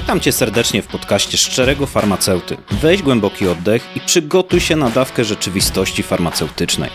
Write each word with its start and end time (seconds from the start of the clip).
Witam 0.00 0.20
Cię 0.20 0.32
serdecznie 0.32 0.82
w 0.82 0.86
podcaście 0.86 1.38
Szczerego 1.38 1.86
Farmaceuty. 1.86 2.56
Weź 2.70 3.02
głęboki 3.02 3.48
oddech 3.48 3.96
i 3.96 4.00
przygotuj 4.00 4.60
się 4.60 4.76
na 4.76 4.90
dawkę 4.90 5.24
rzeczywistości 5.24 6.02
farmaceutycznej. 6.02 6.90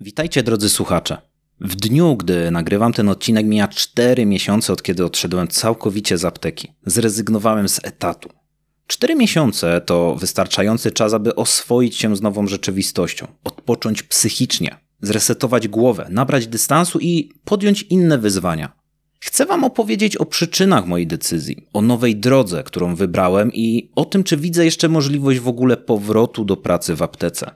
Witajcie 0.00 0.42
drodzy 0.42 0.70
słuchacze. 0.70 1.18
W 1.60 1.76
dniu, 1.76 2.16
gdy 2.16 2.50
nagrywam 2.50 2.92
ten 2.92 3.08
odcinek, 3.08 3.46
mija 3.46 3.68
4 3.68 4.26
miesiące 4.26 4.72
od 4.72 4.82
kiedy 4.82 5.04
odszedłem 5.04 5.48
całkowicie 5.48 6.18
z 6.18 6.24
apteki. 6.24 6.72
Zrezygnowałem 6.86 7.68
z 7.68 7.80
etatu. 7.84 8.28
4 8.86 9.14
miesiące 9.14 9.80
to 9.80 10.16
wystarczający 10.16 10.92
czas, 10.92 11.14
aby 11.14 11.34
oswoić 11.34 11.96
się 11.96 12.16
z 12.16 12.22
nową 12.22 12.46
rzeczywistością, 12.46 13.26
odpocząć 13.44 14.02
psychicznie, 14.02 14.83
zresetować 15.06 15.68
głowę, 15.68 16.06
nabrać 16.10 16.46
dystansu 16.46 16.98
i 17.00 17.30
podjąć 17.44 17.82
inne 17.82 18.18
wyzwania. 18.18 18.72
Chcę 19.20 19.46
Wam 19.46 19.64
opowiedzieć 19.64 20.16
o 20.16 20.26
przyczynach 20.26 20.86
mojej 20.86 21.06
decyzji, 21.06 21.66
o 21.72 21.82
nowej 21.82 22.16
drodze, 22.16 22.62
którą 22.62 22.94
wybrałem 22.94 23.52
i 23.52 23.90
o 23.94 24.04
tym, 24.04 24.24
czy 24.24 24.36
widzę 24.36 24.64
jeszcze 24.64 24.88
możliwość 24.88 25.38
w 25.38 25.48
ogóle 25.48 25.76
powrotu 25.76 26.44
do 26.44 26.56
pracy 26.56 26.94
w 26.94 27.02
aptece. 27.02 27.50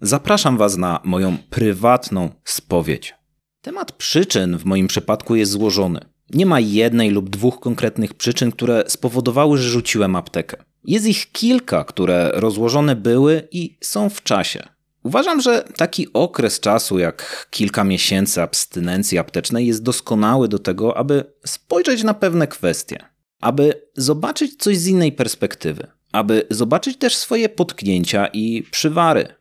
Zapraszam 0.00 0.56
Was 0.56 0.76
na 0.76 1.00
moją 1.04 1.36
prywatną 1.50 2.30
spowiedź. 2.44 3.14
Temat 3.60 3.92
przyczyn 3.92 4.58
w 4.58 4.64
moim 4.64 4.86
przypadku 4.86 5.36
jest 5.36 5.52
złożony. 5.52 6.00
Nie 6.30 6.46
ma 6.46 6.60
jednej 6.60 7.10
lub 7.10 7.30
dwóch 7.30 7.60
konkretnych 7.60 8.14
przyczyn, 8.14 8.52
które 8.52 8.84
spowodowały, 8.86 9.58
że 9.58 9.68
rzuciłem 9.68 10.16
aptekę. 10.16 10.56
Jest 10.84 11.06
ich 11.06 11.32
kilka, 11.32 11.84
które 11.84 12.30
rozłożone 12.34 12.96
były 12.96 13.48
i 13.52 13.78
są 13.80 14.08
w 14.08 14.22
czasie. 14.22 14.68
Uważam, 15.06 15.40
że 15.40 15.64
taki 15.76 16.12
okres 16.12 16.60
czasu 16.60 16.98
jak 16.98 17.46
kilka 17.50 17.84
miesięcy 17.84 18.42
abstynencji 18.42 19.18
aptecznej 19.18 19.66
jest 19.66 19.82
doskonały 19.82 20.48
do 20.48 20.58
tego, 20.58 20.96
aby 20.96 21.24
spojrzeć 21.44 22.02
na 22.02 22.14
pewne 22.14 22.46
kwestie, 22.46 23.04
aby 23.40 23.82
zobaczyć 23.96 24.56
coś 24.56 24.78
z 24.78 24.86
innej 24.86 25.12
perspektywy, 25.12 25.86
aby 26.12 26.46
zobaczyć 26.50 26.96
też 26.96 27.16
swoje 27.16 27.48
potknięcia 27.48 28.26
i 28.26 28.62
przywary. 28.70 29.34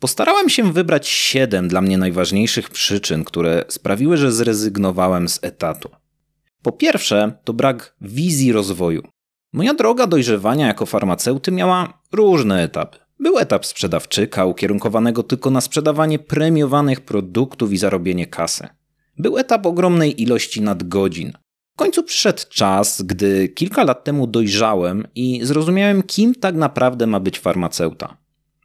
Postarałem 0.00 0.48
się 0.48 0.72
wybrać 0.72 1.08
siedem 1.08 1.68
dla 1.68 1.80
mnie 1.80 1.98
najważniejszych 1.98 2.70
przyczyn, 2.70 3.24
które 3.24 3.64
sprawiły, 3.68 4.16
że 4.16 4.32
zrezygnowałem 4.32 5.28
z 5.28 5.38
etatu. 5.42 5.90
Po 6.62 6.72
pierwsze, 6.72 7.32
to 7.44 7.52
brak 7.52 7.94
wizji 8.00 8.52
rozwoju. 8.52 9.02
Moja 9.52 9.74
droga 9.74 10.06
dojrzewania 10.06 10.66
jako 10.66 10.86
farmaceuty 10.86 11.52
miała 11.52 12.02
różne 12.12 12.62
etapy. 12.62 12.98
Był 13.20 13.38
etap 13.38 13.66
sprzedawczyka 13.66 14.44
ukierunkowanego 14.44 15.22
tylko 15.22 15.50
na 15.50 15.60
sprzedawanie 15.60 16.18
premiowanych 16.18 17.00
produktów 17.00 17.72
i 17.72 17.76
zarobienie 17.76 18.26
kasy. 18.26 18.68
Był 19.18 19.38
etap 19.38 19.66
ogromnej 19.66 20.22
ilości 20.22 20.60
nadgodzin. 20.60 21.32
W 21.74 21.76
końcu 21.76 22.02
przyszedł 22.02 22.42
czas, 22.50 23.02
gdy 23.02 23.48
kilka 23.48 23.84
lat 23.84 24.04
temu 24.04 24.26
dojrzałem 24.26 25.06
i 25.14 25.40
zrozumiałem, 25.42 26.02
kim 26.02 26.34
tak 26.34 26.54
naprawdę 26.54 27.06
ma 27.06 27.20
być 27.20 27.38
farmaceuta. 27.38 28.16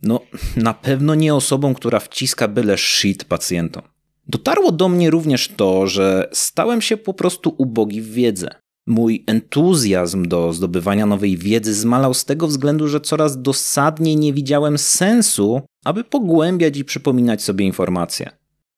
No, 0.04 0.20
na 0.58 0.74
pewno 0.74 1.16
nie 1.16 1.36
osobą, 1.36 1.74
która 1.74 2.00
wciska 2.00 2.48
byle 2.48 2.78
shit 2.78 3.24
pacjentom. 3.24 3.84
Dotarło 4.28 4.72
do 4.72 4.90
mnie 4.90 5.10
również 5.10 5.48
to, 5.48 5.88
że 5.88 6.30
stałem 6.34 6.82
się 6.82 6.98
po 6.98 7.14
prostu 7.14 7.56
ubogi 7.58 8.02
w 8.02 8.12
wiedzę. 8.12 8.50
Mój 8.88 9.24
entuzjazm 9.28 10.28
do 10.28 10.54
zdobywania 10.54 11.06
nowej 11.06 11.38
wiedzy 11.38 11.74
zmalał 11.74 12.14
z 12.14 12.26
tego 12.26 12.48
względu, 12.48 12.88
że 12.88 13.02
coraz 13.02 13.42
dosadniej 13.42 14.18
nie 14.18 14.34
widziałem 14.34 14.78
sensu, 14.78 15.62
aby 15.86 16.04
pogłębiać 16.04 16.78
i 16.78 16.86
przypominać 16.86 17.44
sobie 17.44 17.66
informacje. 17.66 18.30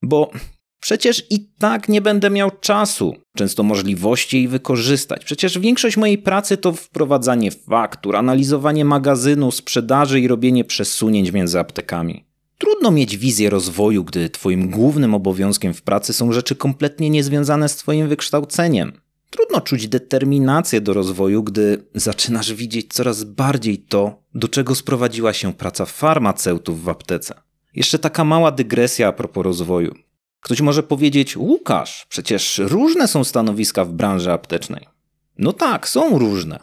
Bo 0.02 0.32
przecież 0.80 1.24
i 1.30 1.50
tak 1.60 1.90
nie 1.90 2.02
będę 2.02 2.30
miał 2.30 2.52
czasu, 2.52 3.16
często 3.36 3.64
możliwości 3.64 4.38
jej 4.38 4.48
wykorzystać. 4.48 5.26
Przecież 5.26 5.60
większość 5.60 5.98
mojej 5.98 6.18
pracy 6.18 6.58
to 6.58 6.74
wprowadzanie 6.74 7.52
faktur, 7.52 8.16
analizowanie 8.16 8.86
magazynu, 8.86 9.52
sprzedaży 9.52 10.20
i 10.20 10.28
robienie 10.28 10.64
przesunięć 10.64 11.32
między 11.32 11.60
aptekami. 11.60 12.26
Trudno 12.58 12.92
mieć 12.92 13.18
wizję 13.18 13.50
rozwoju, 13.50 14.04
gdy 14.04 14.30
Twoim 14.30 14.70
głównym 14.70 15.14
obowiązkiem 15.14 15.74
w 15.74 15.82
pracy 15.82 16.14
są 16.14 16.32
rzeczy 16.32 16.56
kompletnie 16.56 17.10
niezwiązane 17.10 17.70
z 17.70 17.76
Twoim 17.76 18.08
wykształceniem. 18.08 18.92
Trudno 19.30 19.62
czuć 19.62 19.88
determinację 19.88 20.82
do 20.82 20.94
rozwoju, 20.94 21.44
gdy 21.44 21.84
zaczynasz 21.96 22.54
widzieć 22.54 22.94
coraz 22.94 23.24
bardziej 23.24 23.78
to, 23.78 24.24
do 24.34 24.48
czego 24.48 24.76
sprowadziła 24.76 25.34
się 25.34 25.54
praca 25.54 25.86
farmaceutów 25.86 26.84
w 26.84 26.90
aptece. 26.90 27.34
Jeszcze 27.76 28.00
taka 28.00 28.24
mała 28.24 28.52
dygresja 28.52 29.08
a 29.08 29.12
propos 29.12 29.44
rozwoju. 29.44 29.96
Ktoś 30.42 30.62
może 30.62 30.84
powiedzieć: 30.84 31.38
Łukasz, 31.38 32.06
przecież 32.10 32.58
różne 32.58 33.08
są 33.08 33.24
stanowiska 33.24 33.86
w 33.86 33.92
branży 33.92 34.32
aptecznej. 34.32 34.88
No 35.38 35.54
tak, 35.54 35.90
są 35.90 36.20
różne. 36.20 36.60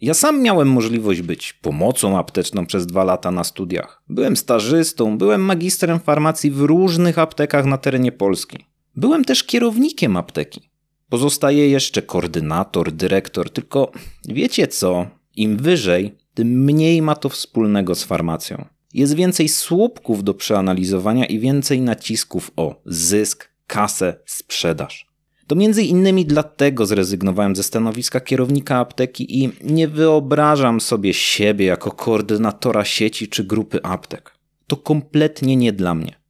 Ja 0.00 0.14
sam 0.14 0.42
miałem 0.42 0.68
możliwość 0.68 1.22
być 1.22 1.52
pomocą 1.52 2.18
apteczną 2.18 2.66
przez 2.66 2.86
dwa 2.86 3.04
lata 3.04 3.30
na 3.30 3.44
studiach. 3.44 4.02
Byłem 4.08 4.36
stażystą, 4.36 5.18
byłem 5.18 5.44
magistrem 5.44 6.00
farmacji 6.00 6.50
w 6.50 6.60
różnych 6.60 7.18
aptekach 7.18 7.64
na 7.64 7.78
terenie 7.78 8.12
Polski. 8.12 8.64
Byłem 8.96 9.24
też 9.24 9.44
kierownikiem 9.44 10.16
apteki. 10.16 10.71
Pozostaje 11.12 11.68
jeszcze 11.68 12.02
koordynator, 12.02 12.92
dyrektor, 12.92 13.50
tylko 13.50 13.92
wiecie 14.24 14.68
co? 14.68 15.06
Im 15.36 15.56
wyżej, 15.56 16.14
tym 16.34 16.48
mniej 16.64 17.02
ma 17.02 17.14
to 17.14 17.28
wspólnego 17.28 17.94
z 17.94 18.04
farmacją. 18.04 18.64
Jest 18.94 19.14
więcej 19.14 19.48
słupków 19.48 20.24
do 20.24 20.34
przeanalizowania 20.34 21.24
i 21.24 21.38
więcej 21.38 21.80
nacisków 21.80 22.50
o 22.56 22.80
zysk, 22.86 23.48
kasę, 23.66 24.14
sprzedaż. 24.26 25.06
To 25.46 25.54
między 25.54 25.82
innymi 25.82 26.26
dlatego 26.26 26.86
zrezygnowałem 26.86 27.56
ze 27.56 27.62
stanowiska 27.62 28.20
kierownika 28.20 28.76
apteki 28.76 29.42
i 29.42 29.50
nie 29.64 29.88
wyobrażam 29.88 30.80
sobie 30.80 31.14
siebie 31.14 31.66
jako 31.66 31.90
koordynatora 31.90 32.84
sieci 32.84 33.28
czy 33.28 33.44
grupy 33.44 33.82
aptek. 33.82 34.34
To 34.66 34.76
kompletnie 34.76 35.56
nie 35.56 35.72
dla 35.72 35.94
mnie. 35.94 36.20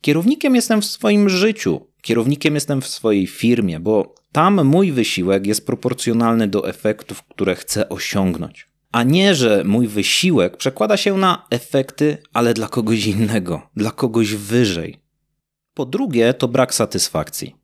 Kierownikiem 0.00 0.54
jestem 0.54 0.82
w 0.82 0.84
swoim 0.84 1.28
życiu, 1.28 1.80
kierownikiem 2.02 2.54
jestem 2.54 2.80
w 2.80 2.86
swojej 2.86 3.26
firmie, 3.26 3.80
bo 3.80 4.23
tam 4.34 4.64
mój 4.64 4.92
wysiłek 4.92 5.46
jest 5.46 5.66
proporcjonalny 5.66 6.48
do 6.48 6.68
efektów, 6.68 7.22
które 7.22 7.54
chcę 7.54 7.88
osiągnąć. 7.88 8.68
A 8.92 9.02
nie, 9.02 9.34
że 9.34 9.62
mój 9.64 9.88
wysiłek 9.88 10.56
przekłada 10.56 10.96
się 10.96 11.16
na 11.16 11.46
efekty, 11.50 12.18
ale 12.32 12.54
dla 12.54 12.68
kogoś 12.68 13.06
innego, 13.06 13.62
dla 13.76 13.90
kogoś 13.90 14.34
wyżej. 14.34 15.00
Po 15.74 15.86
drugie, 15.86 16.34
to 16.34 16.48
brak 16.48 16.74
satysfakcji. 16.74 17.54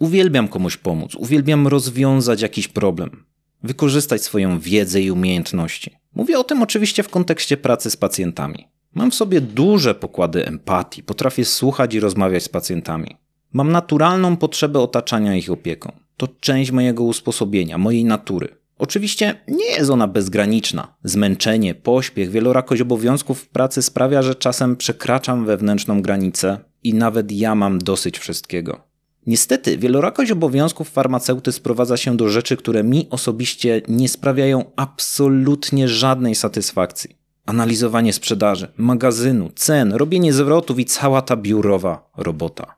Uwielbiam 0.00 0.48
komuś 0.48 0.76
pomóc, 0.76 1.14
uwielbiam 1.14 1.66
rozwiązać 1.66 2.42
jakiś 2.42 2.68
problem, 2.68 3.24
wykorzystać 3.62 4.22
swoją 4.22 4.60
wiedzę 4.60 5.00
i 5.00 5.10
umiejętności. 5.10 5.90
Mówię 6.14 6.38
o 6.38 6.44
tym 6.44 6.62
oczywiście 6.62 7.02
w 7.02 7.08
kontekście 7.08 7.56
pracy 7.56 7.90
z 7.90 7.96
pacjentami. 7.96 8.68
Mam 8.94 9.10
w 9.10 9.14
sobie 9.14 9.40
duże 9.40 9.94
pokłady 9.94 10.46
empatii, 10.46 11.02
potrafię 11.02 11.44
słuchać 11.44 11.94
i 11.94 12.00
rozmawiać 12.00 12.42
z 12.42 12.48
pacjentami. 12.48 13.16
Mam 13.52 13.72
naturalną 13.72 14.36
potrzebę 14.36 14.80
otaczania 14.80 15.36
ich 15.36 15.50
opieką. 15.50 16.07
To 16.18 16.28
część 16.40 16.70
mojego 16.70 17.04
usposobienia, 17.04 17.78
mojej 17.78 18.04
natury. 18.04 18.48
Oczywiście 18.78 19.40
nie 19.48 19.66
jest 19.66 19.90
ona 19.90 20.08
bezgraniczna. 20.08 20.94
Zmęczenie, 21.04 21.74
pośpiech, 21.74 22.30
wielorakość 22.30 22.82
obowiązków 22.82 23.40
w 23.40 23.48
pracy 23.48 23.82
sprawia, 23.82 24.22
że 24.22 24.34
czasem 24.34 24.76
przekraczam 24.76 25.46
wewnętrzną 25.46 26.02
granicę 26.02 26.58
i 26.82 26.94
nawet 26.94 27.32
ja 27.32 27.54
mam 27.54 27.78
dosyć 27.78 28.18
wszystkiego. 28.18 28.80
Niestety, 29.26 29.78
wielorakość 29.78 30.30
obowiązków 30.30 30.90
farmaceuty 30.90 31.52
sprowadza 31.52 31.96
się 31.96 32.16
do 32.16 32.28
rzeczy, 32.28 32.56
które 32.56 32.84
mi 32.84 33.06
osobiście 33.10 33.82
nie 33.88 34.08
sprawiają 34.08 34.64
absolutnie 34.76 35.88
żadnej 35.88 36.34
satysfakcji. 36.34 37.16
Analizowanie 37.46 38.12
sprzedaży, 38.12 38.68
magazynu, 38.76 39.50
cen, 39.54 39.92
robienie 39.92 40.32
zwrotów 40.32 40.78
i 40.78 40.84
cała 40.84 41.22
ta 41.22 41.36
biurowa 41.36 42.10
robota. 42.16 42.74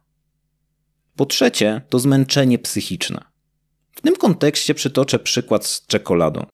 Po 1.17 1.27
trzecie, 1.27 1.83
to 1.89 1.99
zmęczenie 1.99 2.59
psychiczne. 2.59 3.30
W 4.01 4.03
tym 4.03 4.17
kontekście 4.17 4.75
przytoczę 4.75 5.19
przykład 5.19 5.67
z 5.67 5.87
czekoladą. 5.87 6.47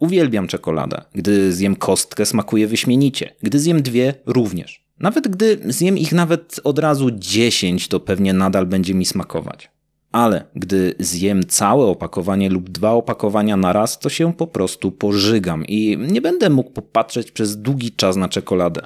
Uwielbiam 0.00 0.46
czekoladę. 0.46 1.02
Gdy 1.14 1.52
zjem 1.52 1.76
kostkę, 1.76 2.26
smakuje 2.26 2.66
wyśmienicie. 2.66 3.34
Gdy 3.42 3.58
zjem 3.58 3.82
dwie, 3.82 4.14
również. 4.26 4.86
Nawet 4.98 5.28
gdy 5.28 5.60
zjem 5.64 5.98
ich 5.98 6.12
nawet 6.12 6.60
od 6.64 6.78
razu 6.78 7.10
10, 7.10 7.88
to 7.88 8.00
pewnie 8.00 8.32
nadal 8.32 8.66
będzie 8.66 8.94
mi 8.94 9.06
smakować. 9.06 9.70
Ale 10.12 10.44
gdy 10.54 10.94
zjem 10.98 11.46
całe 11.46 11.86
opakowanie 11.86 12.50
lub 12.50 12.70
dwa 12.70 12.90
opakowania 12.90 13.56
na 13.56 13.72
raz, 13.72 13.98
to 13.98 14.08
się 14.08 14.32
po 14.32 14.46
prostu 14.46 14.92
pożygam 14.92 15.64
i 15.64 15.98
nie 15.98 16.20
będę 16.20 16.50
mógł 16.50 16.70
popatrzeć 16.70 17.30
przez 17.30 17.56
długi 17.56 17.92
czas 17.92 18.16
na 18.16 18.28
czekoladę. 18.28 18.82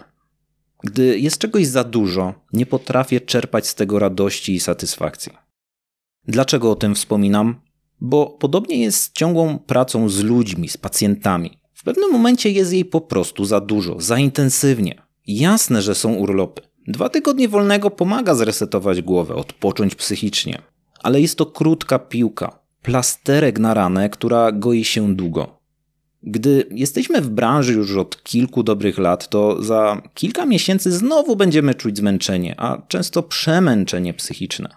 Gdy 0.85 1.19
jest 1.19 1.39
czegoś 1.39 1.67
za 1.67 1.85
dużo, 1.85 2.35
nie 2.53 2.67
potrafię 2.67 3.21
czerpać 3.21 3.67
z 3.67 3.75
tego 3.75 3.99
radości 3.99 4.55
i 4.55 4.61
satysfakcji. 4.61 5.33
Dlaczego 6.25 6.71
o 6.71 6.77
tym 6.77 6.95
wspominam? 6.95 7.70
Bo 8.01 8.27
podobnie 8.27 8.77
jest 8.81 9.03
z 9.03 9.13
ciągłą 9.13 9.59
pracą 9.59 10.09
z 10.09 10.19
ludźmi, 10.23 10.69
z 10.69 10.77
pacjentami. 10.77 11.59
W 11.75 11.85
pewnym 11.85 12.13
momencie 12.13 12.51
jest 12.51 12.73
jej 12.73 12.85
po 12.85 13.01
prostu 13.01 13.45
za 13.45 13.61
dużo, 13.61 14.01
za 14.01 14.19
intensywnie. 14.19 15.03
Jasne, 15.27 15.83
że 15.83 15.95
są 15.95 16.15
urlopy. 16.15 16.63
Dwa 16.89 17.09
tygodnie 17.09 17.49
wolnego 17.49 17.91
pomaga 17.91 18.35
zresetować 18.35 19.03
głowę, 19.03 19.35
odpocząć 19.35 19.95
psychicznie. 19.95 20.63
ale 21.03 21.21
jest 21.21 21.39
to 21.39 21.47
krótka 21.47 21.99
piłka, 21.99 22.61
plasterek 22.83 23.59
na 23.59 23.75
ranę, 23.75 24.11
która 24.11 24.53
goi 24.53 24.85
się 24.85 25.15
długo. 25.15 25.61
Gdy 26.23 26.69
jesteśmy 26.71 27.21
w 27.21 27.29
branży 27.29 27.73
już 27.73 27.97
od 27.97 28.23
kilku 28.23 28.63
dobrych 28.63 28.99
lat, 28.99 29.29
to 29.29 29.63
za 29.63 30.03
kilka 30.15 30.47
miesięcy 30.47 30.93
znowu 30.93 31.37
będziemy 31.37 31.75
czuć 31.75 31.97
zmęczenie, 31.97 32.55
a 32.61 32.83
często 32.89 33.23
przemęczenie 33.23 34.15
psychiczne. 34.15 34.77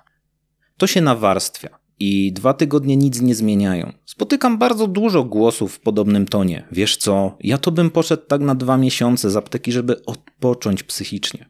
To 0.78 0.88
się 0.88 1.02
nawarstwia 1.02 1.83
i 2.06 2.34
dwa 2.34 2.54
tygodnie 2.54 2.98
nic 2.98 3.22
nie 3.22 3.36
zmieniają. 3.36 3.94
Spotykam 4.06 4.58
bardzo 4.58 4.88
dużo 4.88 5.24
głosów 5.24 5.74
w 5.74 5.80
podobnym 5.80 6.26
tonie. 6.26 6.68
Wiesz 6.72 6.98
co, 6.98 7.38
ja 7.40 7.58
to 7.58 7.72
bym 7.72 7.90
poszedł 7.90 8.24
tak 8.28 8.42
na 8.42 8.56
dwa 8.56 8.78
miesiące 8.78 9.32
z 9.32 9.38
apteki, 9.38 9.72
żeby 9.72 10.06
odpocząć 10.06 10.84
psychicznie. 10.84 11.50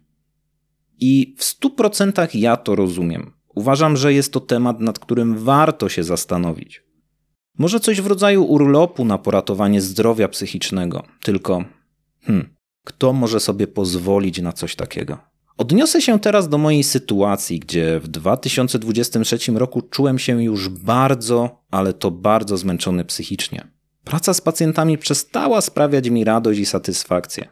I 1.00 1.36
w 1.38 1.44
stu 1.44 1.70
procentach 1.70 2.36
ja 2.36 2.58
to 2.58 2.76
rozumiem. 2.76 3.34
Uważam, 3.56 3.98
że 3.98 4.14
jest 4.14 4.34
to 4.34 4.40
temat, 4.40 4.80
nad 4.80 5.00
którym 5.00 5.38
warto 5.38 5.90
się 5.90 6.04
zastanowić. 6.04 6.84
Może 7.58 7.80
coś 7.80 8.02
w 8.02 8.08
rodzaju 8.08 8.44
urlopu 8.44 9.06
na 9.06 9.18
poratowanie 9.18 9.82
zdrowia 9.82 10.28
psychicznego, 10.28 11.04
tylko 11.24 11.64
hmm, 12.22 12.56
kto 12.86 13.14
może 13.14 13.40
sobie 13.40 13.68
pozwolić 13.68 14.42
na 14.42 14.54
coś 14.54 14.76
takiego? 14.76 15.33
Odniosę 15.58 16.02
się 16.02 16.20
teraz 16.20 16.50
do 16.50 16.58
mojej 16.58 16.84
sytuacji, 16.84 17.60
gdzie 17.60 18.00
w 18.00 18.08
2023 18.08 19.52
roku 19.52 19.82
czułem 19.82 20.20
się 20.20 20.44
już 20.44 20.70
bardzo, 20.70 21.64
ale 21.72 21.94
to 21.94 22.12
bardzo 22.12 22.58
zmęczony 22.58 23.06
psychicznie. 23.06 23.68
Praca 24.04 24.34
z 24.34 24.42
pacjentami 24.42 24.98
przestała 24.98 25.62
sprawiać 25.62 26.10
mi 26.10 26.24
radość 26.24 26.60
i 26.60 26.66
satysfakcję. 26.66 27.48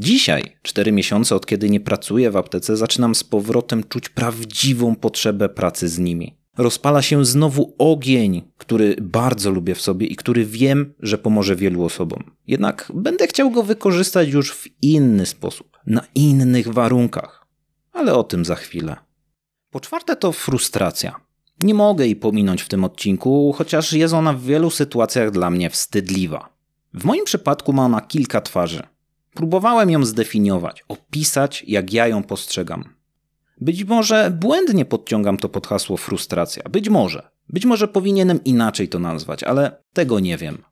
Dzisiaj, 0.00 0.42
cztery 0.62 0.92
miesiące 0.92 1.36
od 1.36 1.46
kiedy 1.46 1.70
nie 1.70 1.80
pracuję 1.80 2.30
w 2.30 2.36
aptece, 2.36 2.76
zaczynam 2.76 3.14
z 3.14 3.24
powrotem 3.24 3.84
czuć 3.88 4.08
prawdziwą 4.08 4.96
potrzebę 4.96 5.48
pracy 5.48 5.88
z 5.88 5.98
nimi. 5.98 6.36
Rozpala 6.58 7.02
się 7.02 7.24
znowu 7.24 7.74
ogień, 7.78 8.42
który 8.58 8.96
bardzo 9.00 9.50
lubię 9.50 9.74
w 9.74 9.80
sobie 9.80 10.06
i 10.06 10.16
który 10.16 10.44
wiem, 10.44 10.94
że 11.00 11.18
pomoże 11.18 11.56
wielu 11.56 11.84
osobom. 11.84 12.30
Jednak 12.46 12.92
będę 12.94 13.26
chciał 13.26 13.50
go 13.50 13.62
wykorzystać 13.62 14.28
już 14.28 14.52
w 14.52 14.68
inny 14.82 15.26
sposób, 15.26 15.71
na 15.86 16.04
innych 16.14 16.68
warunkach. 16.68 17.46
Ale 17.92 18.14
o 18.14 18.24
tym 18.24 18.44
za 18.44 18.54
chwilę. 18.54 18.96
Po 19.70 19.80
czwarte 19.80 20.16
to 20.16 20.32
frustracja. 20.32 21.20
Nie 21.62 21.74
mogę 21.74 22.04
jej 22.04 22.16
pominąć 22.16 22.62
w 22.62 22.68
tym 22.68 22.84
odcinku, 22.84 23.54
chociaż 23.56 23.92
jest 23.92 24.14
ona 24.14 24.32
w 24.32 24.42
wielu 24.42 24.70
sytuacjach 24.70 25.30
dla 25.30 25.50
mnie 25.50 25.70
wstydliwa. 25.70 26.48
W 26.94 27.04
moim 27.04 27.24
przypadku 27.24 27.72
ma 27.72 27.84
ona 27.84 28.00
kilka 28.00 28.40
twarzy. 28.40 28.82
Próbowałem 29.34 29.90
ją 29.90 30.04
zdefiniować, 30.04 30.84
opisać, 30.88 31.64
jak 31.66 31.92
ja 31.92 32.08
ją 32.08 32.22
postrzegam. 32.22 32.84
Być 33.60 33.84
może 33.84 34.30
błędnie 34.40 34.84
podciągam 34.84 35.36
to 35.36 35.48
pod 35.48 35.66
hasło 35.66 35.96
frustracja. 35.96 36.62
Być 36.70 36.88
może. 36.88 37.30
Być 37.48 37.64
może 37.64 37.88
powinienem 37.88 38.44
inaczej 38.44 38.88
to 38.88 38.98
nazwać, 38.98 39.42
ale 39.42 39.82
tego 39.92 40.20
nie 40.20 40.36
wiem. 40.36 40.64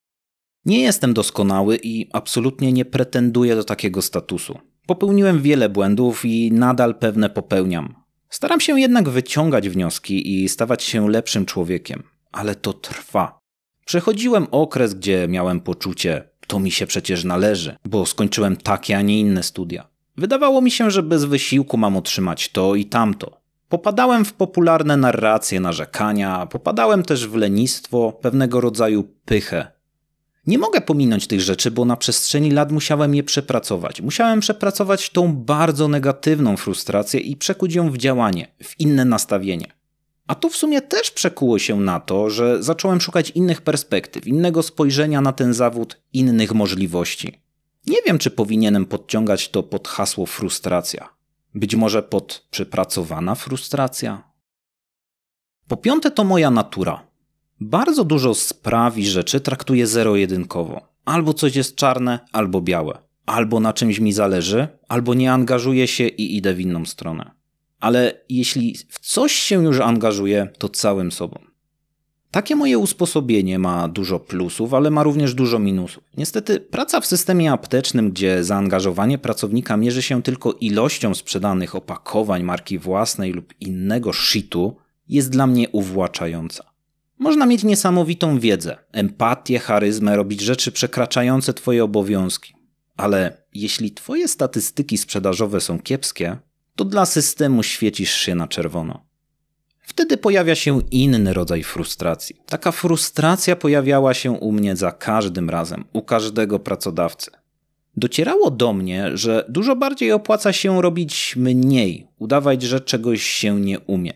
Nie 0.64 0.80
jestem 0.80 1.14
doskonały 1.14 1.78
i 1.82 2.08
absolutnie 2.12 2.72
nie 2.72 2.84
pretenduję 2.84 3.56
do 3.56 3.64
takiego 3.64 4.02
statusu. 4.02 4.58
Popełniłem 4.90 5.42
wiele 5.42 5.68
błędów 5.68 6.24
i 6.24 6.52
nadal 6.52 6.94
pewne 6.94 7.30
popełniam. 7.30 7.94
Staram 8.30 8.60
się 8.60 8.80
jednak 8.80 9.08
wyciągać 9.08 9.68
wnioski 9.68 10.42
i 10.42 10.48
stawać 10.48 10.82
się 10.82 11.10
lepszym 11.10 11.46
człowiekiem, 11.46 12.02
ale 12.32 12.54
to 12.54 12.72
trwa. 12.72 13.38
Przechodziłem 13.86 14.46
okres, 14.50 14.94
gdzie 14.94 15.28
miałem 15.28 15.60
poczucie, 15.60 16.28
to 16.46 16.60
mi 16.60 16.70
się 16.70 16.86
przecież 16.86 17.24
należy, 17.24 17.76
bo 17.84 18.06
skończyłem 18.06 18.56
takie, 18.56 18.96
a 18.96 19.02
nie 19.02 19.20
inne 19.20 19.42
studia. 19.42 19.88
Wydawało 20.16 20.60
mi 20.60 20.70
się, 20.70 20.90
że 20.90 21.02
bez 21.02 21.24
wysiłku 21.24 21.76
mam 21.76 21.96
otrzymać 21.96 22.48
to 22.48 22.74
i 22.74 22.84
tamto. 22.84 23.40
Popadałem 23.68 24.24
w 24.24 24.32
popularne 24.32 24.96
narracje, 24.96 25.60
narzekania, 25.60 26.46
popadałem 26.46 27.02
też 27.02 27.28
w 27.28 27.34
lenistwo, 27.34 28.18
pewnego 28.22 28.60
rodzaju 28.60 29.04
pychę. 29.24 29.79
Nie 30.50 30.58
mogę 30.58 30.80
pominąć 30.80 31.26
tych 31.26 31.40
rzeczy, 31.40 31.70
bo 31.70 31.84
na 31.84 31.96
przestrzeni 31.96 32.50
lat 32.50 32.72
musiałem 32.72 33.14
je 33.14 33.22
przepracować. 33.22 34.00
Musiałem 34.00 34.40
przepracować 34.40 35.10
tą 35.10 35.36
bardzo 35.36 35.88
negatywną 35.88 36.56
frustrację 36.56 37.20
i 37.20 37.36
przekuć 37.36 37.74
ją 37.74 37.90
w 37.90 37.96
działanie, 37.96 38.48
w 38.62 38.80
inne 38.80 39.04
nastawienie. 39.04 39.72
A 40.26 40.34
to 40.34 40.48
w 40.48 40.56
sumie 40.56 40.80
też 40.82 41.10
przekuło 41.10 41.58
się 41.58 41.80
na 41.80 42.00
to, 42.00 42.30
że 42.30 42.62
zacząłem 42.62 43.00
szukać 43.00 43.30
innych 43.30 43.62
perspektyw, 43.62 44.26
innego 44.26 44.62
spojrzenia 44.62 45.20
na 45.20 45.32
ten 45.32 45.54
zawód, 45.54 46.00
innych 46.12 46.54
możliwości. 46.54 47.40
Nie 47.86 47.98
wiem, 48.06 48.18
czy 48.18 48.30
powinienem 48.30 48.86
podciągać 48.86 49.48
to 49.48 49.62
pod 49.62 49.88
hasło 49.88 50.26
frustracja. 50.26 51.08
Być 51.54 51.74
może 51.76 52.02
pod 52.02 52.46
przepracowana 52.50 53.34
frustracja? 53.34 54.32
Po 55.68 55.76
piąte, 55.76 56.10
to 56.10 56.24
moja 56.24 56.50
natura. 56.50 57.09
Bardzo 57.60 58.04
dużo 58.04 58.34
spraw 58.34 58.98
i 58.98 59.06
rzeczy 59.06 59.40
traktuję 59.40 59.86
zero-jedynkowo. 59.86 60.80
Albo 61.04 61.34
coś 61.34 61.56
jest 61.56 61.76
czarne, 61.76 62.18
albo 62.32 62.60
białe. 62.60 62.98
Albo 63.26 63.60
na 63.60 63.72
czymś 63.72 63.98
mi 63.98 64.12
zależy, 64.12 64.68
albo 64.88 65.14
nie 65.14 65.32
angażuję 65.32 65.86
się 65.86 66.06
i 66.06 66.36
idę 66.36 66.54
w 66.54 66.60
inną 66.60 66.84
stronę. 66.84 67.30
Ale 67.80 68.20
jeśli 68.28 68.76
w 68.88 68.98
coś 69.00 69.32
się 69.32 69.64
już 69.64 69.80
angażuję, 69.80 70.48
to 70.58 70.68
całym 70.68 71.12
sobą. 71.12 71.38
Takie 72.30 72.56
moje 72.56 72.78
usposobienie 72.78 73.58
ma 73.58 73.88
dużo 73.88 74.20
plusów, 74.20 74.74
ale 74.74 74.90
ma 74.90 75.02
również 75.02 75.34
dużo 75.34 75.58
minusów. 75.58 76.04
Niestety, 76.16 76.60
praca 76.60 77.00
w 77.00 77.06
systemie 77.06 77.52
aptecznym, 77.52 78.10
gdzie 78.10 78.44
zaangażowanie 78.44 79.18
pracownika 79.18 79.76
mierzy 79.76 80.02
się 80.02 80.22
tylko 80.22 80.52
ilością 80.52 81.14
sprzedanych 81.14 81.74
opakowań 81.74 82.42
marki 82.42 82.78
własnej 82.78 83.32
lub 83.32 83.54
innego 83.60 84.12
shitu, 84.12 84.76
jest 85.08 85.30
dla 85.30 85.46
mnie 85.46 85.68
uwłaczająca. 85.68 86.69
Można 87.20 87.46
mieć 87.46 87.64
niesamowitą 87.64 88.38
wiedzę, 88.38 88.76
empatię, 88.92 89.58
charyzmę, 89.58 90.16
robić 90.16 90.40
rzeczy 90.40 90.72
przekraczające 90.72 91.54
Twoje 91.54 91.84
obowiązki. 91.84 92.54
Ale 92.96 93.42
jeśli 93.54 93.90
Twoje 93.90 94.28
statystyki 94.28 94.98
sprzedażowe 94.98 95.60
są 95.60 95.78
kiepskie, 95.78 96.36
to 96.76 96.84
dla 96.84 97.06
systemu 97.06 97.62
świecisz 97.62 98.12
się 98.12 98.34
na 98.34 98.48
czerwono. 98.48 99.04
Wtedy 99.80 100.16
pojawia 100.16 100.54
się 100.54 100.80
inny 100.90 101.32
rodzaj 101.32 101.62
frustracji. 101.62 102.36
Taka 102.46 102.72
frustracja 102.72 103.56
pojawiała 103.56 104.14
się 104.14 104.32
u 104.32 104.52
mnie 104.52 104.76
za 104.76 104.92
każdym 104.92 105.50
razem, 105.50 105.84
u 105.92 106.02
każdego 106.02 106.58
pracodawcy. 106.58 107.30
Docierało 107.96 108.50
do 108.50 108.72
mnie, 108.72 109.10
że 109.14 109.44
dużo 109.48 109.76
bardziej 109.76 110.12
opłaca 110.12 110.52
się 110.52 110.82
robić 110.82 111.36
mniej, 111.36 112.06
udawać, 112.18 112.62
że 112.62 112.80
czegoś 112.80 113.22
się 113.22 113.60
nie 113.60 113.80
umie. 113.80 114.12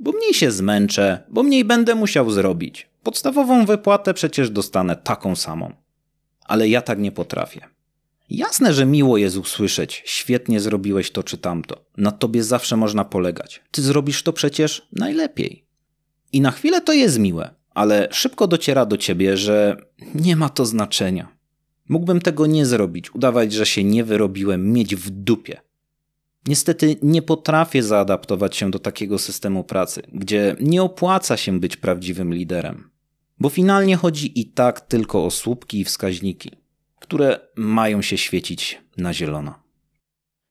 Bo 0.00 0.12
mniej 0.12 0.34
się 0.34 0.50
zmęczę, 0.50 1.22
bo 1.28 1.42
mniej 1.42 1.64
będę 1.64 1.94
musiał 1.94 2.30
zrobić. 2.30 2.88
Podstawową 3.02 3.66
wypłatę 3.66 4.14
przecież 4.14 4.50
dostanę 4.50 4.96
taką 4.96 5.36
samą. 5.36 5.72
Ale 6.44 6.68
ja 6.68 6.82
tak 6.82 6.98
nie 6.98 7.12
potrafię. 7.12 7.60
Jasne, 8.30 8.74
że 8.74 8.86
miło 8.86 9.16
jest 9.18 9.36
usłyszeć, 9.36 10.02
świetnie 10.06 10.60
zrobiłeś 10.60 11.10
to 11.10 11.22
czy 11.22 11.38
tamto. 11.38 11.84
Na 11.96 12.12
tobie 12.12 12.44
zawsze 12.44 12.76
można 12.76 13.04
polegać. 13.04 13.62
Ty 13.70 13.82
zrobisz 13.82 14.22
to 14.22 14.32
przecież 14.32 14.88
najlepiej. 14.92 15.64
I 16.32 16.40
na 16.40 16.50
chwilę 16.50 16.80
to 16.80 16.92
jest 16.92 17.18
miłe, 17.18 17.54
ale 17.74 18.08
szybko 18.10 18.46
dociera 18.46 18.86
do 18.86 18.96
ciebie, 18.96 19.36
że 19.36 19.76
nie 20.14 20.36
ma 20.36 20.48
to 20.48 20.66
znaczenia. 20.66 21.36
Mógłbym 21.88 22.20
tego 22.20 22.46
nie 22.46 22.66
zrobić, 22.66 23.14
udawać, 23.14 23.52
że 23.52 23.66
się 23.66 23.84
nie 23.84 24.04
wyrobiłem, 24.04 24.72
mieć 24.72 24.96
w 24.96 25.10
dupie. 25.10 25.60
Niestety 26.46 26.96
nie 27.02 27.22
potrafię 27.22 27.82
zaadaptować 27.82 28.56
się 28.56 28.70
do 28.70 28.78
takiego 28.78 29.18
systemu 29.18 29.64
pracy, 29.64 30.02
gdzie 30.12 30.56
nie 30.60 30.82
opłaca 30.82 31.36
się 31.36 31.60
być 31.60 31.76
prawdziwym 31.76 32.34
liderem. 32.34 32.90
Bo 33.38 33.48
finalnie 33.48 33.96
chodzi 33.96 34.40
i 34.40 34.46
tak 34.46 34.80
tylko 34.80 35.24
o 35.24 35.30
słupki 35.30 35.80
i 35.80 35.84
wskaźniki 35.84 36.50
które 37.00 37.40
mają 37.56 38.02
się 38.02 38.18
świecić 38.18 38.82
na 38.96 39.14
zielono. 39.14 39.54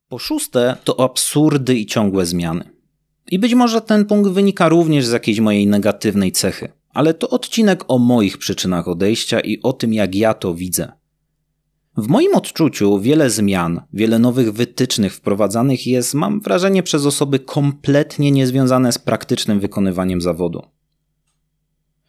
Po 0.08 0.20
szóste, 0.20 0.78
to 0.84 1.00
absurdy 1.00 1.76
i 1.76 1.86
ciągłe 1.86 2.26
zmiany. 2.26 2.70
I 3.32 3.40
być 3.40 3.54
może 3.54 3.82
ten 3.82 4.06
punkt 4.06 4.32
wynika 4.32 4.70
również 4.70 5.06
z 5.06 5.12
jakiejś 5.12 5.40
mojej 5.40 5.68
negatywnej 5.68 6.32
cechy, 6.32 6.72
ale 6.94 7.14
to 7.14 7.30
odcinek 7.30 7.84
o 7.88 7.98
moich 7.98 8.38
przyczynach 8.38 8.88
odejścia 8.88 9.40
i 9.40 9.62
o 9.62 9.74
tym, 9.74 9.94
jak 9.94 10.16
ja 10.16 10.34
to 10.34 10.54
widzę. 10.54 10.92
W 11.98 12.08
moim 12.08 12.36
odczuciu 12.36 13.00
wiele 13.00 13.30
zmian, 13.30 13.82
wiele 13.94 14.20
nowych 14.20 14.54
wytycznych 14.54 15.14
wprowadzanych 15.14 15.88
jest, 15.88 16.14
mam 16.14 16.42
wrażenie, 16.42 16.84
przez 16.84 17.06
osoby 17.06 17.40
kompletnie 17.40 18.32
niezwiązane 18.32 18.92
z 18.92 18.98
praktycznym 18.98 19.60
wykonywaniem 19.60 20.22
zawodu. 20.22 20.62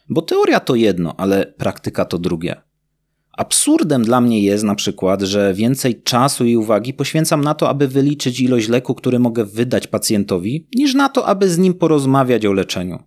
Bo 0.09 0.23
teoria 0.23 0.61
to 0.61 0.75
jedno, 0.75 1.15
ale 1.17 1.47
praktyka 1.47 2.05
to 2.05 2.19
drugie. 2.19 2.57
Absurdem 3.33 4.05
dla 4.05 4.21
mnie 4.21 4.43
jest 4.43 4.65
na 4.65 4.75
przykład, 4.75 5.23
że 5.23 5.55
więcej 5.55 6.03
czasu 6.03 6.45
i 6.45 6.57
uwagi 6.57 6.95
poświęcam 6.95 7.41
na 7.41 7.55
to, 7.55 7.69
aby 7.69 7.89
wyliczyć 7.89 8.41
ilość 8.41 8.69
leku, 8.69 8.95
który 8.95 9.19
mogę 9.19 9.45
wydać 9.45 9.87
pacjentowi, 9.87 10.69
niż 10.75 10.95
na 10.95 11.09
to, 11.09 11.27
aby 11.27 11.49
z 11.49 11.59
nim 11.59 11.75
porozmawiać 11.75 12.47
o 12.47 12.53
leczeniu. 12.53 13.03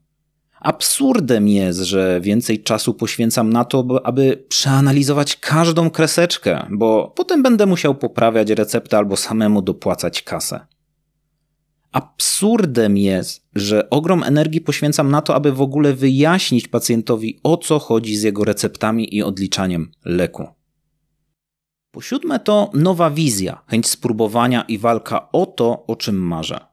Absurdem 0.64 1.48
jest, 1.48 1.80
że 1.80 2.22
więcej 2.22 2.64
czasu 2.64 2.94
poświęcam 2.94 3.54
na 3.54 3.66
to, 3.66 4.02
aby 4.04 4.46
przeanalizować 4.48 5.36
każdą 5.36 5.90
kreseczkę, 5.90 6.68
bo 6.72 7.14
potem 7.16 7.44
będę 7.44 7.66
musiał 7.66 7.96
poprawiać 7.96 8.50
receptę 8.50 8.98
albo 8.98 9.18
samemu 9.18 9.62
dopłacać 9.62 10.22
kasę. 10.22 10.68
Absurdem 11.92 12.98
jest, 12.98 13.48
że 13.56 13.90
ogrom 13.90 14.24
energii 14.24 14.62
poświęcam 14.62 15.12
na 15.12 15.22
to, 15.22 15.36
aby 15.36 15.52
w 15.52 15.62
ogóle 15.62 15.94
wyjaśnić 15.94 16.68
pacjentowi, 16.68 17.40
o 17.44 17.58
co 17.58 17.80
chodzi 17.80 18.18
z 18.18 18.24
jego 18.24 18.44
receptami 18.44 19.16
i 19.16 19.24
odliczaniem 19.24 19.92
leku. 20.06 20.48
Po 21.92 22.02
siódme 22.02 22.40
to 22.40 22.72
nowa 22.74 23.10
wizja, 23.10 23.62
chęć 23.68 23.88
spróbowania 23.88 24.62
i 24.62 24.78
walka 24.78 25.32
o 25.32 25.46
to, 25.46 25.86
o 25.86 25.96
czym 25.96 26.16
marzę. 26.16 26.73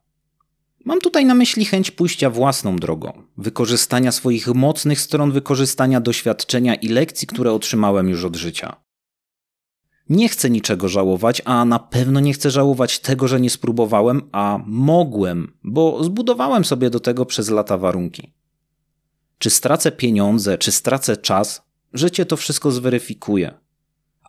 Mam 0.85 1.01
tutaj 1.01 1.25
na 1.25 1.35
myśli 1.35 1.65
chęć 1.65 1.91
pójścia 1.91 2.31
własną 2.31 2.77
drogą, 2.77 3.23
wykorzystania 3.37 4.13
swoich 4.13 4.47
mocnych 4.47 5.01
stron, 5.01 5.33
wykorzystania 5.33 6.01
doświadczenia 6.01 6.75
i 6.75 6.89
lekcji, 6.89 7.27
które 7.27 7.53
otrzymałem 7.53 8.09
już 8.09 8.25
od 8.25 8.37
życia. 8.37 8.77
Nie 10.09 10.29
chcę 10.29 10.51
niczego 10.51 10.89
żałować, 10.89 11.43
a 11.45 11.65
na 11.65 11.79
pewno 11.79 12.21
nie 12.21 12.33
chcę 12.33 12.51
żałować 12.51 13.01
tego, 13.01 13.29
że 13.29 13.41
nie 13.41 13.51
spróbowałem, 13.51 14.23
a 14.33 14.59
mogłem, 14.67 15.53
bo 15.65 16.05
zbudowałem 16.05 16.65
sobie 16.65 16.91
do 16.91 17.01
tego 17.01 17.27
przez 17.27 17.51
lata 17.51 17.79
warunki. 17.79 18.33
Czy 19.39 19.51
stracę 19.51 19.93
pieniądze, 19.93 20.59
czy 20.59 20.73
stracę 20.73 21.17
czas, 21.17 21.63
życie 21.93 22.27
to 22.27 22.37
wszystko 22.37 22.71
zweryfikuje. 22.71 23.60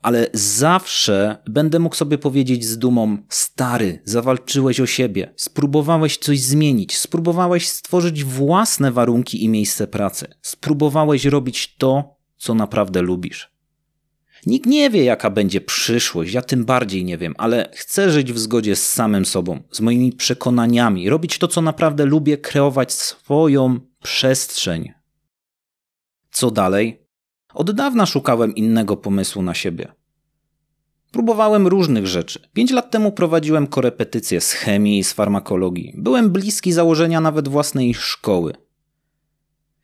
Ale 0.02 0.28
zawsze 0.34 1.38
będę 1.48 1.80
mógł 1.80 1.96
sobie 1.96 2.18
powiedzieć 2.18 2.66
z 2.66 2.78
dumą: 2.78 3.18
Stary, 3.30 4.02
zawalczyłeś 4.06 4.80
o 4.80 4.86
siebie, 4.86 5.34
spróbowałeś 5.36 6.18
coś 6.18 6.40
zmienić, 6.40 6.98
spróbowałeś 6.98 7.70
stworzyć 7.70 8.24
własne 8.24 8.92
warunki 8.92 9.44
i 9.44 9.50
miejsce 9.50 9.88
pracy, 9.88 10.28
spróbowałeś 10.42 11.26
robić 11.26 11.76
to, 11.76 12.16
co 12.38 12.54
naprawdę 12.54 13.02
lubisz. 13.02 13.52
Nikt 14.46 14.66
nie 14.66 14.90
wie, 14.90 15.04
jaka 15.04 15.30
będzie 15.30 15.62
przyszłość, 15.62 16.34
ja 16.34 16.42
tym 16.42 16.66
bardziej 16.66 17.06
nie 17.06 17.18
wiem, 17.18 17.34
ale 17.38 17.70
chcę 17.76 18.12
żyć 18.12 18.34
w 18.34 18.40
zgodzie 18.40 18.76
z 18.76 18.92
samym 18.92 19.26
sobą, 19.26 19.64
z 19.72 19.82
moimi 19.82 20.12
przekonaniami, 20.12 21.10
robić 21.10 21.38
to, 21.38 21.48
co 21.48 21.62
naprawdę 21.62 22.06
lubię, 22.06 22.38
kreować 22.38 22.94
swoją 22.94 23.80
przestrzeń. 24.04 24.94
Co 26.32 26.52
dalej? 26.52 27.08
Od 27.54 27.72
dawna 27.72 28.06
szukałem 28.06 28.56
innego 28.56 28.98
pomysłu 28.98 29.42
na 29.42 29.54
siebie. 29.54 29.92
Próbowałem 31.12 31.68
różnych 31.68 32.08
rzeczy. 32.08 32.40
Pięć 32.54 32.72
lat 32.72 32.92
temu 32.92 33.12
prowadziłem 33.12 33.68
korepetycje 33.68 34.42
z 34.42 34.52
chemii 34.52 35.00
i 35.00 35.04
z 35.04 35.14
farmakologii. 35.14 35.94
Byłem 35.98 36.30
bliski 36.30 36.72
założenia 36.72 37.22
nawet 37.22 37.48
własnej 37.48 37.94
szkoły. 37.94 38.54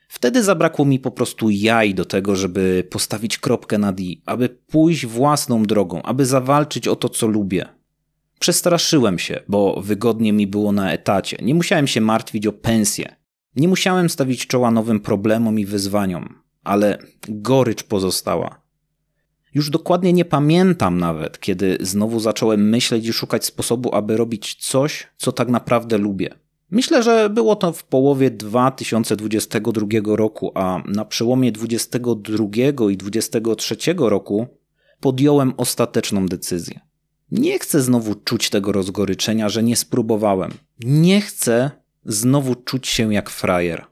Wtedy 0.07 0.43
zabrakło 0.43 0.85
mi 0.85 0.99
po 0.99 1.11
prostu 1.11 1.49
jaj 1.49 1.95
do 1.95 2.05
tego, 2.05 2.35
żeby 2.35 2.87
postawić 2.91 3.37
kropkę 3.37 3.77
nad 3.77 3.99
i, 3.99 4.21
aby 4.25 4.49
pójść 4.49 5.05
własną 5.05 5.63
drogą, 5.63 6.01
aby 6.01 6.25
zawalczyć 6.25 6.87
o 6.87 6.95
to, 6.95 7.09
co 7.09 7.27
lubię. 7.27 7.65
Przestraszyłem 8.39 9.19
się, 9.19 9.39
bo 9.47 9.81
wygodnie 9.81 10.33
mi 10.33 10.47
było 10.47 10.71
na 10.71 10.93
etacie. 10.93 11.37
Nie 11.41 11.55
musiałem 11.55 11.87
się 11.87 12.01
martwić 12.01 12.47
o 12.47 12.53
pensję. 12.53 13.15
Nie 13.55 13.67
musiałem 13.67 14.09
stawić 14.09 14.47
czoła 14.47 14.71
nowym 14.71 14.99
problemom 14.99 15.59
i 15.59 15.65
wyzwaniom, 15.65 16.35
ale 16.67 16.97
gorycz 17.29 17.83
pozostała. 17.83 18.61
Już 19.53 19.69
dokładnie 19.69 20.13
nie 20.13 20.25
pamiętam 20.25 20.97
nawet, 20.97 21.39
kiedy 21.39 21.77
znowu 21.81 22.19
zacząłem 22.19 22.69
myśleć 22.69 23.07
i 23.07 23.13
szukać 23.13 23.45
sposobu, 23.45 23.95
aby 23.95 24.17
robić 24.17 24.55
coś, 24.55 25.07
co 25.17 25.31
tak 25.31 25.49
naprawdę 25.49 25.97
lubię. 25.97 26.29
Myślę, 26.71 27.03
że 27.03 27.29
było 27.29 27.55
to 27.55 27.73
w 27.73 27.83
połowie 27.83 28.31
2022 28.31 29.87
roku, 30.05 30.51
a 30.55 30.83
na 30.85 31.05
przełomie 31.05 31.51
2022 31.51 32.91
i 32.91 32.97
2023 32.97 33.93
roku 33.97 34.47
podjąłem 34.99 35.53
ostateczną 35.57 36.25
decyzję. 36.25 36.79
Nie 37.31 37.59
chcę 37.59 37.81
znowu 37.81 38.15
czuć 38.15 38.49
tego 38.49 38.71
rozgoryczenia, 38.71 39.49
że 39.49 39.63
nie 39.63 39.75
spróbowałem. 39.75 40.51
Nie 40.79 41.21
chcę 41.21 41.71
znowu 42.05 42.55
czuć 42.55 42.87
się 42.87 43.13
jak 43.13 43.29
frajer. 43.29 43.85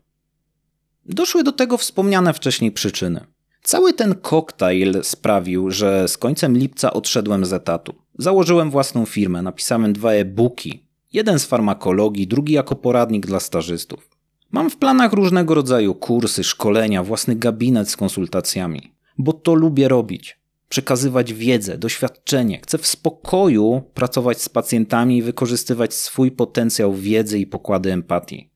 Doszły 1.06 1.44
do 1.44 1.52
tego 1.52 1.78
wspomniane 1.78 2.34
wcześniej 2.34 2.72
przyczyny. 2.72 3.26
Cały 3.64 3.94
ten 3.94 4.16
koktajl 4.16 5.04
sprawił, 5.04 5.72
że 5.72 6.08
z 6.08 6.18
końcem 6.18 6.58
lipca 6.58 6.94
odszedłem 6.94 7.46
z 7.46 7.54
etatu. 7.54 7.96
Założyłem 8.18 8.72
własną 8.72 9.06
firmę, 9.06 9.42
napisałem 9.42 9.94
dwa 9.94 10.12
e-booki, 10.12 10.86
Jeden 11.16 11.40
z 11.40 11.46
farmakologii, 11.46 12.28
drugi 12.28 12.54
jako 12.54 12.76
poradnik 12.76 13.26
dla 13.26 13.40
stażystów. 13.40 14.10
Mam 14.52 14.70
w 14.70 14.78
planach 14.78 15.14
różnego 15.14 15.54
rodzaju 15.54 15.96
kursy, 15.96 16.44
szkolenia, 16.44 17.04
własny 17.04 17.36
gabinet 17.36 17.90
z 17.90 17.98
konsultacjami, 17.98 18.94
bo 19.18 19.34
to 19.34 19.54
lubię 19.54 19.88
robić. 19.88 20.40
Przekazywać 20.70 21.34
wiedzę, 21.34 21.78
doświadczenie. 21.78 22.60
Chcę 22.64 22.78
w 22.78 22.88
spokoju 22.88 23.82
pracować 23.94 24.42
z 24.42 24.50
pacjentami 24.50 25.18
i 25.18 25.22
wykorzystywać 25.22 25.94
swój 25.94 26.32
potencjał 26.32 26.94
wiedzy 26.94 27.40
i 27.40 27.48
pokłady 27.48 27.94
empatii. 27.94 28.50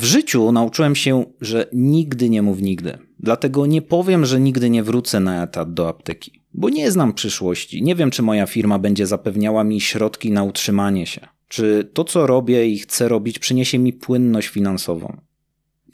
W 0.00 0.04
życiu 0.04 0.52
nauczyłem 0.52 0.94
się, 0.96 1.24
że 1.40 1.66
nigdy 1.72 2.30
nie 2.30 2.42
mów 2.42 2.62
nigdy. 2.62 2.98
Dlatego 3.18 3.66
nie 3.66 3.82
powiem, 3.82 4.26
że 4.26 4.40
nigdy 4.40 4.70
nie 4.70 4.82
wrócę 4.82 5.20
na 5.20 5.42
etat 5.42 5.74
do 5.74 5.88
apteki, 5.88 6.42
bo 6.54 6.68
nie 6.68 6.90
znam 6.90 7.12
przyszłości. 7.12 7.82
Nie 7.82 7.94
wiem, 7.94 8.10
czy 8.10 8.22
moja 8.22 8.46
firma 8.46 8.78
będzie 8.78 9.06
zapewniała 9.06 9.64
mi 9.64 9.80
środki 9.80 10.32
na 10.32 10.44
utrzymanie 10.44 11.06
się. 11.06 11.28
Czy 11.48 11.90
to, 11.92 12.04
co 12.04 12.26
robię 12.26 12.68
i 12.68 12.78
chcę 12.78 13.08
robić, 13.08 13.38
przyniesie 13.38 13.78
mi 13.78 13.92
płynność 13.92 14.48
finansową? 14.48 15.16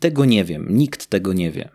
Tego 0.00 0.24
nie 0.24 0.44
wiem, 0.44 0.66
nikt 0.70 1.06
tego 1.06 1.32
nie 1.32 1.50
wie. 1.50 1.68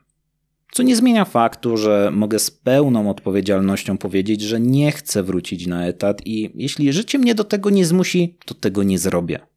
Co 0.71 0.83
nie 0.83 0.95
zmienia 0.95 1.25
faktu, 1.25 1.77
że 1.77 2.11
mogę 2.13 2.39
z 2.39 2.51
pełną 2.51 3.09
odpowiedzialnością 3.09 3.97
powiedzieć, 3.97 4.41
że 4.41 4.59
nie 4.59 4.91
chcę 4.91 5.23
wrócić 5.23 5.67
na 5.67 5.87
etat 5.87 6.21
i 6.27 6.51
jeśli 6.55 6.93
życie 6.93 7.17
mnie 7.17 7.35
do 7.35 7.43
tego 7.43 7.69
nie 7.69 7.85
zmusi, 7.85 8.37
to 8.45 8.53
tego 8.53 8.83
nie 8.83 8.99
zrobię. 8.99 9.50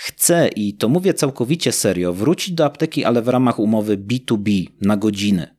Chcę, 0.00 0.48
i 0.48 0.74
to 0.74 0.88
mówię 0.88 1.14
całkowicie 1.14 1.72
serio, 1.72 2.12
wrócić 2.12 2.54
do 2.54 2.64
apteki, 2.64 3.04
ale 3.04 3.22
w 3.22 3.28
ramach 3.28 3.58
umowy 3.58 3.96
B2B 3.98 4.66
na 4.80 4.96
godziny. 4.96 5.56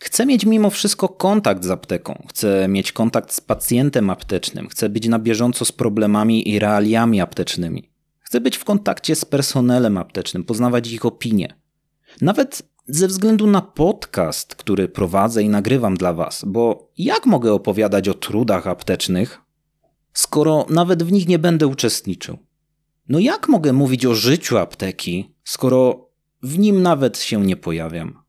Chcę 0.00 0.26
mieć 0.26 0.46
mimo 0.46 0.70
wszystko 0.70 1.08
kontakt 1.08 1.64
z 1.64 1.70
apteką, 1.70 2.22
chcę 2.28 2.68
mieć 2.68 2.92
kontakt 2.92 3.32
z 3.32 3.40
pacjentem 3.40 4.10
aptecznym, 4.10 4.68
chcę 4.68 4.88
być 4.88 5.08
na 5.08 5.18
bieżąco 5.18 5.64
z 5.64 5.72
problemami 5.72 6.48
i 6.48 6.58
realiami 6.58 7.20
aptecznymi. 7.20 7.90
Chcę 8.20 8.40
być 8.40 8.56
w 8.56 8.64
kontakcie 8.64 9.14
z 9.14 9.24
personelem 9.24 9.98
aptecznym, 9.98 10.44
poznawać 10.44 10.92
ich 10.92 11.06
opinie. 11.06 11.54
Nawet 12.20 12.62
ze 12.86 13.08
względu 13.08 13.46
na 13.46 13.60
podcast, 13.60 14.54
który 14.54 14.88
prowadzę 14.88 15.42
i 15.42 15.48
nagrywam 15.48 15.96
dla 15.96 16.12
Was, 16.12 16.44
bo 16.46 16.92
jak 16.98 17.26
mogę 17.26 17.52
opowiadać 17.52 18.08
o 18.08 18.14
trudach 18.14 18.66
aptecznych, 18.66 19.40
skoro 20.12 20.66
nawet 20.70 21.02
w 21.02 21.12
nich 21.12 21.28
nie 21.28 21.38
będę 21.38 21.66
uczestniczył? 21.66 22.47
No 23.08 23.18
jak 23.18 23.48
mogę 23.48 23.72
mówić 23.72 24.06
o 24.06 24.14
życiu 24.14 24.58
apteki, 24.58 25.34
skoro 25.44 26.10
w 26.42 26.58
nim 26.58 26.82
nawet 26.82 27.18
się 27.18 27.46
nie 27.46 27.56
pojawiam? 27.56 28.22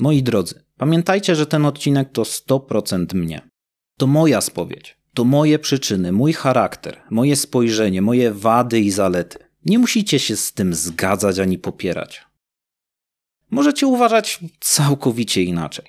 Moi 0.00 0.22
drodzy, 0.22 0.64
pamiętajcie, 0.76 1.36
że 1.36 1.46
ten 1.46 1.66
odcinek 1.66 2.12
to 2.12 2.22
100% 2.22 3.14
mnie. 3.14 3.50
To 3.96 4.06
moja 4.06 4.40
spowiedź, 4.40 4.98
to 5.14 5.24
moje 5.24 5.58
przyczyny, 5.58 6.12
mój 6.12 6.32
charakter, 6.32 7.02
moje 7.10 7.36
spojrzenie, 7.36 8.02
moje 8.02 8.32
wady 8.32 8.80
i 8.80 8.90
zalety. 8.90 9.38
Nie 9.64 9.78
musicie 9.78 10.18
się 10.18 10.36
z 10.36 10.52
tym 10.52 10.74
zgadzać 10.74 11.38
ani 11.38 11.58
popierać. 11.58 12.26
Możecie 13.50 13.86
uważać 13.86 14.40
całkowicie 14.60 15.42
inaczej. 15.42 15.86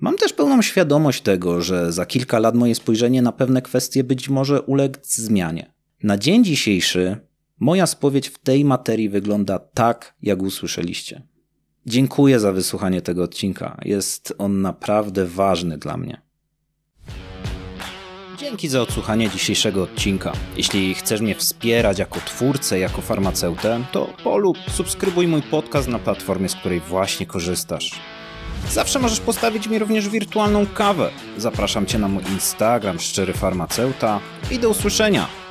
Mam 0.00 0.16
też 0.16 0.32
pełną 0.32 0.62
świadomość 0.62 1.22
tego, 1.22 1.60
że 1.60 1.92
za 1.92 2.06
kilka 2.06 2.38
lat 2.38 2.54
moje 2.54 2.74
spojrzenie 2.74 3.22
na 3.22 3.32
pewne 3.32 3.62
kwestie 3.62 4.04
być 4.04 4.28
może 4.28 4.62
ulec 4.62 5.06
zmianie. 5.06 5.72
Na 6.02 6.18
dzień 6.18 6.44
dzisiejszy 6.44 7.16
moja 7.60 7.86
spowiedź 7.86 8.28
w 8.28 8.38
tej 8.38 8.64
materii 8.64 9.08
wygląda 9.08 9.58
tak, 9.58 10.14
jak 10.22 10.42
usłyszeliście. 10.42 11.22
Dziękuję 11.86 12.40
za 12.40 12.52
wysłuchanie 12.52 13.02
tego 13.02 13.22
odcinka. 13.22 13.80
Jest 13.84 14.34
on 14.38 14.60
naprawdę 14.60 15.26
ważny 15.26 15.78
dla 15.78 15.96
mnie. 15.96 16.22
Dzięki 18.38 18.68
za 18.68 18.82
odsłuchanie 18.82 19.30
dzisiejszego 19.30 19.82
odcinka. 19.82 20.32
Jeśli 20.56 20.94
chcesz 20.94 21.20
mnie 21.20 21.34
wspierać 21.34 21.98
jako 21.98 22.20
twórcę, 22.20 22.78
jako 22.78 23.02
farmaceutę, 23.02 23.84
to 23.92 24.16
polub, 24.24 24.58
subskrybuj 24.70 25.26
mój 25.26 25.42
podcast 25.42 25.88
na 25.88 25.98
platformie, 25.98 26.48
z 26.48 26.54
której 26.54 26.80
właśnie 26.80 27.26
korzystasz. 27.26 28.00
Zawsze 28.70 28.98
możesz 28.98 29.20
postawić 29.20 29.66
mi 29.66 29.78
również 29.78 30.08
wirtualną 30.08 30.66
kawę. 30.66 31.10
Zapraszam 31.38 31.86
Cię 31.86 31.98
na 31.98 32.08
mój 32.08 32.22
Instagram 32.32 33.00
Szczery 33.00 33.32
Farmaceuta 33.32 34.20
i 34.50 34.58
do 34.58 34.70
usłyszenia. 34.70 35.41